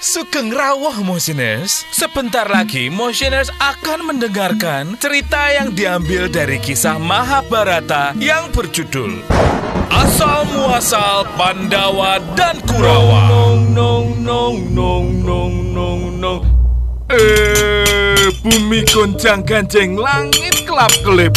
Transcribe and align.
Sugeng 0.00 0.48
rawuh 0.48 1.04
Motioners. 1.04 1.84
Sebentar 1.92 2.48
lagi 2.48 2.88
Motioners 2.88 3.52
akan 3.60 4.08
mendengarkan 4.08 4.96
cerita 4.96 5.52
yang 5.52 5.76
diambil 5.76 6.24
dari 6.24 6.56
kisah 6.56 6.96
Mahabharata 6.96 8.16
yang 8.16 8.48
berjudul 8.48 9.20
Asal 9.92 10.48
Muasal 10.56 11.28
Pandawa 11.36 12.16
dan 12.32 12.64
Kurawa. 12.64 13.28
Nong 13.28 13.76
nong 13.76 14.08
nong 14.24 14.58
nong 14.72 15.08
nong 15.20 15.54
nong 15.76 16.02
nong. 16.16 16.42
Eh, 17.12 18.32
bumi 18.40 18.80
goncang 18.88 19.44
ganjeng 19.44 20.00
langit 20.00 20.64
kelap 20.64 20.96
kelip. 21.04 21.36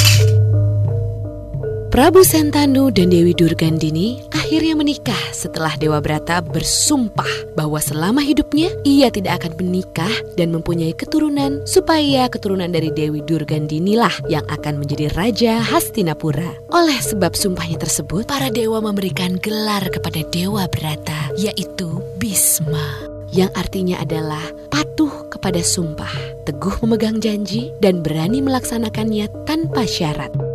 Prabu 1.91 2.23
Sentanu 2.23 2.95
dan 2.95 3.11
Dewi 3.11 3.36
Durgandini 3.36 4.23
akhirnya 4.44 4.75
menikah 4.75 5.23
setelah 5.32 5.71
Dewa 5.80 6.04
Brata 6.04 6.44
bersumpah 6.44 7.55
bahwa 7.55 7.80
selama 7.80 8.20
hidupnya 8.20 8.67
ia 8.84 9.08
tidak 9.08 9.40
akan 9.40 9.55
menikah 9.55 10.12
dan 10.36 10.52
mempunyai 10.52 10.91
keturunan 10.91 11.63
supaya 11.63 12.27
keturunan 12.27 12.67
dari 12.67 12.91
Dewi 12.91 13.23
Durgandini 13.23 13.95
lah 13.95 14.12
yang 14.27 14.44
akan 14.52 14.84
menjadi 14.84 15.16
Raja 15.16 15.64
Hastinapura. 15.64 16.59
Oleh 16.76 17.00
sebab 17.00 17.40
sumpahnya 17.40 17.80
tersebut, 17.80 18.27
para 18.27 18.52
dewa 18.52 18.84
memberikan 18.84 19.40
gelar 19.40 19.88
kepada 19.88 20.20
Dewa 20.27 20.67
Brata 20.67 21.31
yaitu 21.39 22.03
Bisma 22.20 23.16
yang 23.31 23.50
artinya 23.55 24.03
adalah 24.03 24.44
patuh 24.70 25.31
kepada 25.31 25.64
sumpah, 25.64 26.12
teguh 26.45 26.84
memegang 26.86 27.17
janji, 27.17 27.73
dan 27.81 28.05
berani 28.05 28.45
melaksanakannya 28.45 29.25
tanpa 29.50 29.89
syarat. 29.89 30.52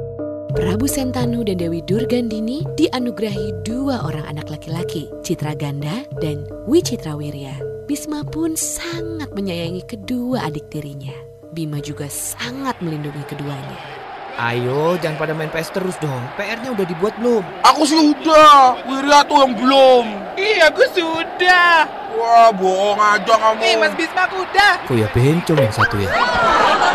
Prabu 0.48 0.88
Sentanu 0.88 1.45
dan 1.45 1.61
Dewi 1.61 1.84
Durgandini 1.84 2.65
dianugerahi 2.80 3.69
dua 3.69 4.01
orang 4.01 4.25
anak 4.33 4.48
laki-laki, 4.48 5.05
Citra 5.20 5.52
Ganda 5.52 6.09
dan 6.25 6.48
Wicitrawirya. 6.65 7.52
Bisma 7.84 8.25
pun 8.25 8.56
sangat 8.56 9.29
menyayangi 9.37 9.84
kedua 9.84 10.48
adik 10.48 10.73
tirinya. 10.73 11.12
Bima 11.53 11.84
juga 11.84 12.08
sangat 12.08 12.81
melindungi 12.81 13.28
keduanya. 13.28 13.98
Ayo, 14.39 14.94
jangan 15.03 15.19
pada 15.19 15.34
main 15.34 15.50
PS 15.50 15.75
terus 15.75 15.98
dong. 15.98 16.22
PR-nya 16.39 16.70
udah 16.70 16.86
dibuat 16.86 17.11
belum? 17.19 17.42
Aku 17.67 17.83
sih 17.83 17.98
udah, 17.98 18.86
Wirya 18.86 19.27
tuh 19.27 19.42
yang 19.42 19.58
belum. 19.58 20.05
Iya, 20.39 20.70
aku 20.70 20.86
sudah. 20.95 21.91
Wah, 22.14 22.55
bohong 22.55 23.03
aja 23.03 23.34
kamu. 23.34 23.58
Nih, 23.58 23.75
Mas 23.75 23.98
Bisma 23.98 24.30
aku 24.30 24.47
udah. 24.47 24.86
Kok 24.86 24.95
ya 24.95 25.11
bencong 25.11 25.58
yang 25.58 25.75
satu 25.75 25.98
ya? 25.98 26.14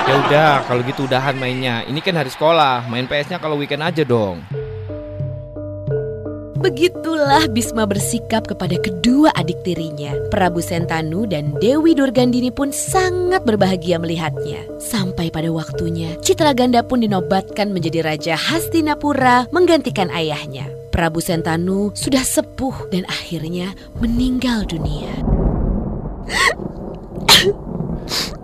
Ya 0.08 0.16
udah, 0.24 0.52
kalau 0.64 0.88
gitu 0.88 1.04
udahan 1.04 1.36
mainnya. 1.36 1.84
Ini 1.84 2.00
kan 2.00 2.16
hari 2.16 2.32
sekolah, 2.32 2.88
main 2.88 3.12
PS-nya 3.12 3.44
kalau 3.44 3.60
weekend 3.60 3.84
aja 3.84 4.08
dong. 4.08 4.40
Begitulah 6.64 7.52
Bisma 7.52 7.84
bersikap 7.84 8.48
kepada 8.48 8.80
kedua 8.80 9.36
adik 9.36 9.68
tirinya. 9.68 10.16
Prabu 10.32 10.64
Sentanu 10.64 11.28
dan 11.28 11.52
Dewi 11.60 11.92
Durgandini 11.92 12.56
pun 12.56 12.72
sangat 12.72 13.44
berbahagia 13.44 14.00
melihatnya. 14.00 14.64
Sampai 14.80 15.28
pada 15.28 15.52
waktunya, 15.52 16.16
Citra 16.24 16.56
Ganda 16.56 16.80
pun 16.80 17.04
dinobatkan 17.04 17.76
menjadi 17.76 18.08
Raja 18.08 18.40
Hastinapura 18.40 19.52
menggantikan 19.52 20.08
ayahnya. 20.16 20.72
Prabu 20.96 21.20
Sentanu 21.20 21.92
sudah 22.00 22.24
sepuh 22.24 22.88
dan 22.96 23.04
akhirnya 23.12 23.76
meninggal 24.00 24.64
dunia. 24.64 25.12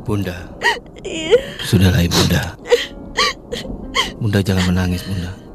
Bunda. 0.03 0.43
Sudahlah 1.63 2.03
Bunda. 2.03 2.43
Bunda 4.19 4.39
jangan 4.43 4.75
menangis, 4.75 5.07
Bunda. 5.07 5.48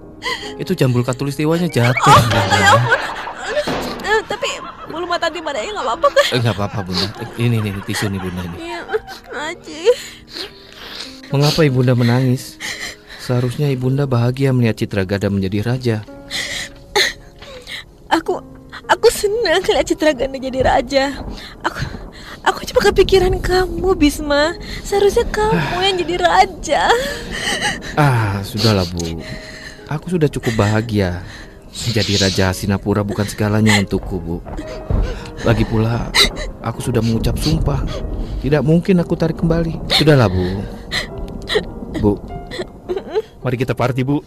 Itu 0.60 0.72
jambul 0.78 1.02
katulistiwanya 1.02 1.66
jatuh. 1.70 2.14
Oh, 2.14 2.22
ya 2.54 2.68
ampun. 2.78 3.00
Eh, 4.04 4.20
tapi 4.30 4.48
bulu 4.86 5.04
mata 5.10 5.26
di 5.26 5.42
badannya 5.42 5.74
nggak 5.74 5.86
apa-apa 5.86 6.06
kan? 6.12 6.24
Nggak 6.38 6.54
apa-apa, 6.54 6.78
Bunda. 6.86 7.06
Ini 7.40 7.56
nih, 7.58 7.72
tisu 7.82 8.06
nih, 8.12 8.20
Bunda 8.22 8.40
ini. 8.46 8.56
Iya, 8.70 8.80
Aji. 9.34 9.82
Mengapa 11.34 11.66
Ibunda 11.66 11.98
menangis? 11.98 12.60
Seharusnya 13.18 13.72
Ibunda 13.72 14.04
bahagia 14.04 14.54
melihat 14.54 14.78
Citra 14.78 15.02
Gada 15.02 15.32
menjadi 15.32 15.64
raja. 15.64 15.96
Aku 18.12 18.38
aku 18.86 19.08
senang 19.10 19.64
lihat 19.64 19.88
Citra 19.88 20.14
Ganda 20.14 20.38
jadi 20.38 20.60
raja. 20.62 21.04
Aku 21.66 21.80
aku 22.44 22.60
cuma 22.70 22.80
kepikiran 22.92 23.34
kamu 23.42 23.96
Bisma. 23.96 24.54
Seharusnya 24.86 25.26
kamu 25.32 25.78
yang 25.82 25.96
jadi 26.04 26.16
raja. 26.22 26.82
Ah, 27.98 28.38
sudahlah, 28.44 28.86
Bu. 28.92 29.18
Aku 29.88 30.08
sudah 30.08 30.28
cukup 30.32 30.56
bahagia. 30.56 31.20
Menjadi 31.84 32.14
raja 32.22 32.46
Sinapura 32.54 33.02
bukan 33.02 33.26
segalanya 33.26 33.76
untukku, 33.82 34.16
Bu. 34.22 34.36
Lagi 35.42 35.66
pula, 35.66 36.08
aku 36.62 36.80
sudah 36.80 37.02
mengucap 37.02 37.36
sumpah. 37.36 37.82
Tidak 38.40 38.62
mungkin 38.62 39.02
aku 39.02 39.18
tarik 39.18 39.36
kembali. 39.36 39.76
Sudahlah, 39.92 40.30
Bu. 40.30 40.46
Bu. 42.00 42.12
Mari 43.44 43.56
kita 43.60 43.76
party, 43.76 44.06
Bu. 44.06 44.24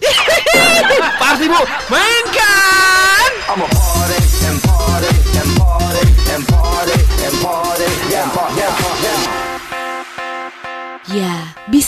Party 1.18 1.46
bu, 1.50 1.62
mainkan! 1.90 3.32
Ya, 3.58 5.27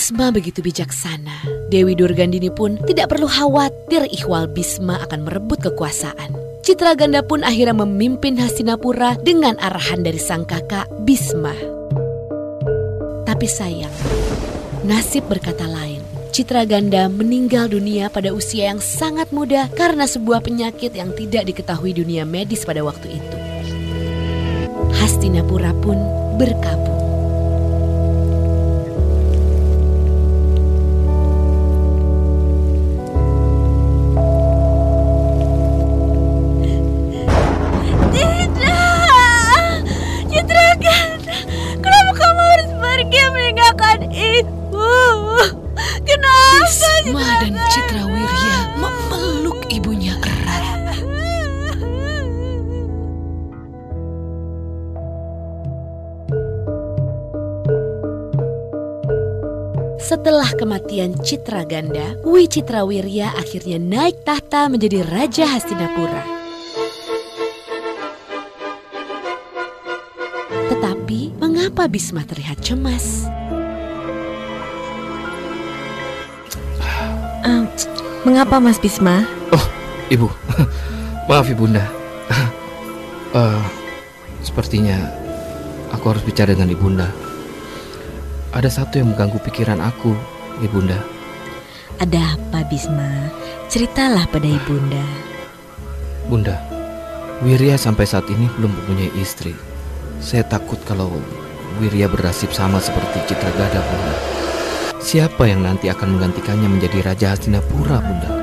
Bisma 0.10 0.34
begitu 0.34 0.66
bijaksana. 0.66 1.70
Dewi 1.70 1.94
Durgandini 1.94 2.50
pun 2.50 2.82
tidak 2.90 3.14
perlu 3.14 3.30
khawatir 3.30 4.10
Ikhwal 4.10 4.50
Bisma 4.50 4.98
akan 5.06 5.30
merebut 5.30 5.62
kekuasaan. 5.62 6.34
Citra 6.66 6.98
Ganda 6.98 7.22
pun 7.22 7.46
akhirnya 7.46 7.86
memimpin 7.86 8.34
Hastinapura 8.42 9.22
dengan 9.22 9.54
arahan 9.62 10.02
dari 10.02 10.18
sang 10.18 10.50
kakak 10.50 10.90
Bisma. 11.06 11.54
Tapi 13.22 13.46
sayang, 13.46 13.94
nasib 14.82 15.30
berkata 15.30 15.70
lain. 15.70 16.02
Citra 16.34 16.66
Ganda 16.66 17.06
meninggal 17.06 17.70
dunia 17.70 18.10
pada 18.10 18.34
usia 18.34 18.74
yang 18.74 18.82
sangat 18.82 19.30
muda 19.30 19.70
karena 19.78 20.10
sebuah 20.10 20.42
penyakit 20.42 20.90
yang 20.98 21.14
tidak 21.14 21.54
diketahui 21.54 21.94
dunia 21.94 22.26
medis 22.26 22.66
pada 22.66 22.82
waktu 22.82 23.14
itu. 23.22 23.38
Hastinapura 24.90 25.70
pun 25.78 26.02
berkabung. 26.42 26.99
Setelah 60.10 60.58
kematian 60.58 61.22
Citra 61.22 61.70
Ganda, 61.70 62.18
Wicitrawirya 62.26 63.30
akhirnya 63.38 63.78
naik 63.78 64.26
tahta 64.26 64.66
menjadi 64.66 65.06
Raja 65.06 65.46
Hastinapura. 65.46 66.26
Tetapi, 70.50 71.38
mengapa 71.38 71.86
Bisma 71.86 72.26
terlihat 72.26 72.58
cemas? 72.58 73.30
Em, 77.46 77.70
mengapa 78.26 78.58
Mas 78.58 78.82
Bisma? 78.82 79.30
Oh, 79.54 79.66
Ibu. 80.10 80.26
Maaf 81.30 81.46
Ibunda. 81.54 81.86
Eh, 83.30 83.62
sepertinya 84.42 84.98
aku 85.94 86.10
harus 86.10 86.26
bicara 86.26 86.58
dengan 86.58 86.74
Ibunda. 86.74 87.29
Ada 88.50 88.82
satu 88.82 88.98
yang 88.98 89.14
mengganggu 89.14 89.38
pikiran 89.46 89.78
aku, 89.78 90.18
Ibunda. 90.66 90.98
Ada 92.02 92.34
apa 92.34 92.66
Bisma? 92.66 93.30
Ceritalah 93.70 94.26
pada 94.32 94.50
ibunda. 94.50 95.04
Bunda, 96.26 96.58
Wirya 97.46 97.78
sampai 97.78 98.10
saat 98.10 98.26
ini 98.32 98.50
belum 98.58 98.74
mempunyai 98.74 99.14
istri. 99.20 99.54
Saya 100.18 100.42
takut 100.48 100.82
kalau 100.88 101.14
Wirya 101.78 102.10
bernasib 102.10 102.50
sama 102.50 102.82
seperti 102.82 103.22
Citra 103.30 103.54
Gada, 103.54 103.84
Bunda. 103.86 104.16
Siapa 104.98 105.46
yang 105.46 105.62
nanti 105.62 105.92
akan 105.92 106.18
menggantikannya 106.18 106.72
menjadi 106.72 107.06
Raja 107.06 107.28
Hastinapura, 107.38 108.02
Bunda? 108.02 108.39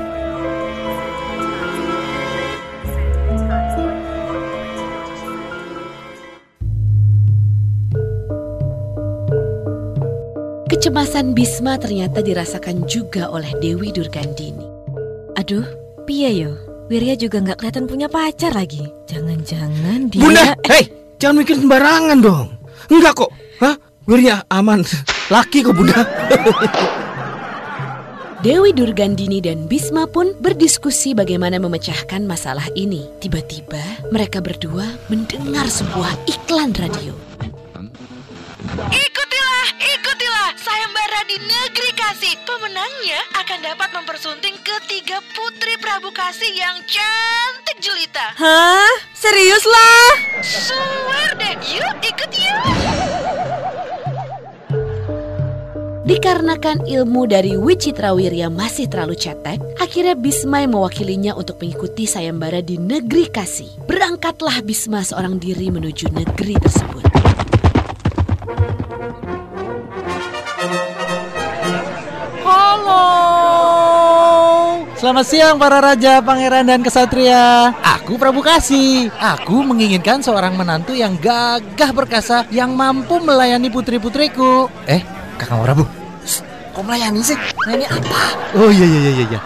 Kecemasan 10.77 11.33
Bisma 11.33 11.73
ternyata 11.81 12.21
dirasakan 12.21 12.85
juga 12.85 13.33
oleh 13.33 13.49
Dewi 13.57 13.89
Durgandini. 13.89 14.61
Aduh, 15.33 15.65
piye 16.05 16.45
yo? 16.45 16.53
Wirya 16.85 17.17
juga 17.17 17.41
nggak 17.41 17.57
kelihatan 17.57 17.89
punya 17.89 18.05
pacar 18.05 18.53
lagi. 18.53 18.85
Jangan-jangan 19.09 20.13
dia... 20.13 20.21
Bunda, 20.21 20.53
hei, 20.69 20.85
Jangan 21.17 21.41
mikir 21.41 21.57
sembarangan 21.57 22.21
dong. 22.21 22.53
Enggak 22.93 23.25
kok. 23.25 23.33
Hah? 23.57 23.73
Wirya 24.05 24.45
aman. 24.53 24.85
Laki 25.33 25.65
kok 25.65 25.73
bunda. 25.73 25.97
Dewi 28.45 28.69
Durgandini 28.69 29.41
dan 29.41 29.65
Bisma 29.65 30.05
pun 30.05 30.37
berdiskusi 30.37 31.17
bagaimana 31.17 31.57
memecahkan 31.57 32.21
masalah 32.29 32.69
ini. 32.77 33.01
Tiba-tiba 33.17 33.81
mereka 34.13 34.45
berdua 34.45 34.85
mendengar 35.09 35.65
sebuah 35.65 36.13
iklan 36.29 36.69
radio. 36.77 37.17
Ikutilah, 38.77 39.26
ikutilah 39.75 40.49
sayembara 40.55 41.21
di 41.27 41.37
negeri 41.41 41.91
kasih. 41.97 42.33
Pemenangnya 42.47 43.19
akan 43.43 43.59
dapat 43.59 43.89
mempersunting 43.91 44.55
ketiga 44.63 45.19
putri 45.35 45.75
Prabu 45.83 46.09
Kasih 46.15 46.53
yang 46.55 46.79
cantik 46.87 47.77
jelita. 47.83 48.33
Hah? 48.39 48.91
Serius 49.11 49.67
lah? 49.67 50.07
Swear 50.39 51.31
deh, 51.35 51.55
yuk 51.75 51.95
ikut 51.99 52.31
yuk. 52.31 52.63
Dikarenakan 56.07 56.87
ilmu 56.87 57.27
dari 57.27 57.59
Wicitrawirya 57.59 58.47
masih 58.47 58.87
terlalu 58.87 59.19
cetek, 59.19 59.59
akhirnya 59.75 60.15
Bisma 60.15 60.63
yang 60.63 60.79
mewakilinya 60.79 61.35
untuk 61.35 61.59
mengikuti 61.59 62.07
sayembara 62.07 62.63
di 62.63 62.79
negeri 62.79 63.27
kasih. 63.27 63.67
Berangkatlah 63.91 64.63
Bisma 64.63 65.03
seorang 65.03 65.35
diri 65.35 65.67
menuju 65.67 66.07
negeri 66.15 66.55
tersebut. 66.63 66.96
Selamat 74.97 75.29
siang 75.29 75.61
para 75.61 75.77
raja, 75.77 76.25
pangeran 76.25 76.65
dan 76.65 76.81
kesatria. 76.81 77.69
Aku 77.85 78.17
Prabu 78.17 78.41
Kasih. 78.41 79.13
Aku 79.21 79.61
menginginkan 79.61 80.25
seorang 80.25 80.57
menantu 80.57 80.97
yang 80.97 81.13
gagah 81.21 81.93
perkasa 81.93 82.49
yang 82.49 82.73
mampu 82.73 83.21
melayani 83.21 83.69
putri-putriku. 83.69 84.65
Eh, 84.89 85.05
Kakang 85.37 85.61
Prabu. 85.61 85.85
Kok 86.73 86.81
melayani 86.81 87.21
sih? 87.21 87.37
Nah, 87.37 87.73
ini 87.77 87.85
apa? 87.85 88.21
Oh 88.57 88.73
iya 88.73 88.85
iya 88.89 88.99
iya 89.05 89.25
iya. 89.37 89.39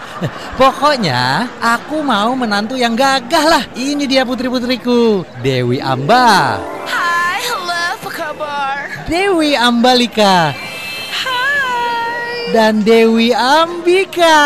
Pokoknya 0.56 1.20
aku 1.60 2.00
mau 2.00 2.32
menantu 2.32 2.80
yang 2.80 2.96
gagah 2.96 3.44
lah. 3.44 3.62
Ini 3.76 4.08
dia 4.08 4.24
putri-putriku. 4.24 5.20
Dewi 5.44 5.84
Amba, 5.84 6.64
Hai, 6.88 7.44
halo, 7.44 7.76
apa 8.00 8.08
kabar? 8.08 8.76
Dewi 9.04 9.52
Ambalika, 9.52 10.56
Hai. 11.12 12.56
dan 12.56 12.80
Dewi 12.80 13.36
Ambika. 13.36 14.40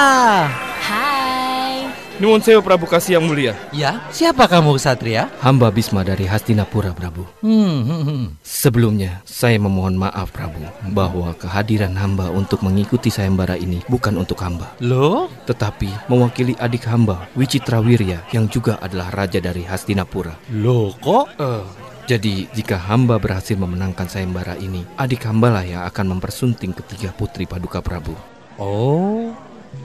Nuwun 2.17 2.41
sewu 2.41 2.65
Prabu 2.65 2.89
Kasih 2.89 3.21
yang 3.21 3.29
mulia. 3.29 3.53
Ya, 3.77 4.01
siapa 4.09 4.49
kamu 4.49 4.81
Satria? 4.81 5.29
Hamba 5.45 5.69
Bisma 5.69 6.01
dari 6.01 6.25
Hastinapura, 6.25 6.97
Prabu. 6.97 7.29
Hmm, 7.45 7.85
hmm, 7.85 8.03
hmm. 8.09 8.25
Sebelumnya, 8.41 9.21
saya 9.29 9.61
memohon 9.61 10.01
maaf, 10.01 10.33
Prabu, 10.33 10.65
bahwa 10.97 11.37
kehadiran 11.37 11.93
hamba 11.93 12.33
untuk 12.33 12.65
mengikuti 12.65 13.13
sayembara 13.13 13.61
ini 13.61 13.85
bukan 13.85 14.17
untuk 14.17 14.41
hamba, 14.41 14.73
Loh? 14.81 15.29
tetapi 15.45 15.93
mewakili 16.09 16.57
adik 16.57 16.89
hamba, 16.89 17.29
Wicitrawirya, 17.37 18.25
yang 18.33 18.49
juga 18.49 18.81
adalah 18.81 19.13
raja 19.13 19.37
dari 19.37 19.69
Hastinapura. 19.69 20.41
Loh 20.57 20.97
kok? 20.97 21.37
Eh, 21.37 21.65
jadi, 22.09 22.49
jika 22.57 22.81
hamba 22.81 23.21
berhasil 23.21 23.61
memenangkan 23.61 24.09
sayembara 24.09 24.57
ini, 24.57 24.89
adik 24.97 25.29
hamba 25.29 25.53
lah 25.61 25.69
yang 25.69 25.85
akan 25.85 26.17
mempersunting 26.17 26.73
ketiga 26.73 27.13
putri 27.13 27.45
Paduka 27.45 27.85
Prabu. 27.85 28.17
Oh, 28.57 29.37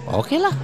oke 0.07 0.39
lah. 0.39 0.55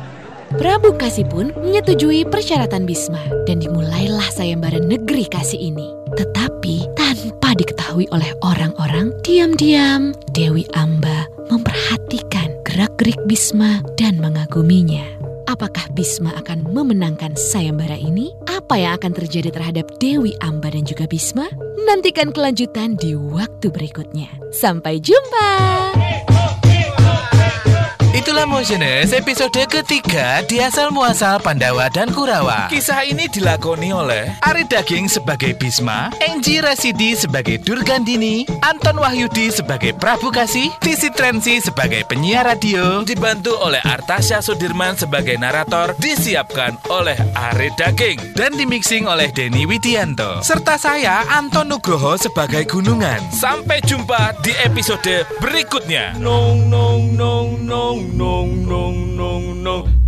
Prabu 0.55 0.95
Kasih 0.95 1.27
pun 1.27 1.51
menyetujui 1.59 2.23
persyaratan 2.31 2.87
Bisma 2.87 3.19
dan 3.43 3.59
dimulailah 3.59 4.31
sayembara 4.31 4.79
negeri 4.79 5.27
kasih 5.27 5.59
ini. 5.59 5.91
Tetapi 6.15 6.95
tanpa 6.95 7.51
diketahui 7.51 8.07
oleh 8.15 8.31
orang-orang, 8.39 9.11
diam-diam 9.27 10.15
Dewi 10.31 10.63
Amba 10.71 11.27
memperhatikan 11.51 12.55
gerak-gerik 12.63 13.19
Bisma 13.27 13.83
dan 13.99 14.23
mengaguminya. 14.23 15.03
Apakah 15.51 15.83
Bisma 15.91 16.31
akan 16.39 16.63
memenangkan 16.71 17.35
sayembara 17.35 17.99
ini? 17.99 18.31
Apa 18.47 18.79
yang 18.79 18.95
akan 18.95 19.11
terjadi 19.19 19.51
terhadap 19.51 19.99
Dewi 19.99 20.31
Amba 20.39 20.71
dan 20.71 20.87
juga 20.87 21.11
Bisma? 21.11 21.51
Nantikan 21.83 22.31
kelanjutan 22.31 22.95
di 22.95 23.19
waktu 23.19 23.67
berikutnya. 23.67 24.31
Sampai 24.55 25.03
jumpa! 25.03 26.06
Itulah 28.17 28.49
Motioners 28.49 29.13
episode 29.13 29.69
ketiga 29.69 30.41
di 30.41 30.57
asal 30.57 30.89
muasal 30.89 31.37
Pandawa 31.37 31.85
dan 31.85 32.09
Kurawa. 32.09 32.65
Kisah 32.65 33.05
ini 33.05 33.29
dilakoni 33.29 33.93
oleh 33.93 34.33
Ari 34.41 34.65
Daging 34.65 35.05
sebagai 35.05 35.53
Bisma, 35.53 36.09
Enji 36.25 36.57
Rasidi 36.57 37.13
sebagai 37.13 37.61
Durgandini, 37.61 38.41
Anton 38.65 38.97
Wahyudi 38.97 39.53
sebagai 39.53 39.93
Prabu 39.93 40.33
Kasih, 40.33 40.73
Tisi 40.81 41.13
Trensi 41.13 41.61
sebagai 41.61 42.09
penyiar 42.09 42.49
radio, 42.49 43.05
dibantu 43.05 43.53
oleh 43.53 43.85
Artasya 43.85 44.41
Sudirman 44.41 44.97
sebagai 44.97 45.37
narator, 45.37 45.93
disiapkan 46.01 46.73
oleh 46.89 47.21
Ari 47.37 47.69
Daging 47.77 48.33
dan 48.33 48.49
dimixing 48.57 49.05
oleh 49.05 49.29
Denny 49.29 49.69
Widianto. 49.69 50.41
Serta 50.41 50.81
saya 50.81 51.21
Anton 51.37 51.69
Nugroho 51.69 52.17
sebagai 52.17 52.65
Gunungan. 52.65 53.21
Sampai 53.29 53.77
jumpa 53.85 54.33
di 54.41 54.57
episode 54.65 55.21
berikutnya. 55.37 56.17
Nong 56.17 56.65
nong 56.65 57.13
nong 57.13 57.61
nong 57.61 58.06
nong 58.15 58.65
nong 58.69 59.17
nong 59.17 59.63
nong 59.63 60.06